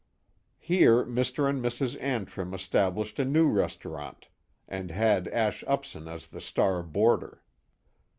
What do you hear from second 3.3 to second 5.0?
restaurant, and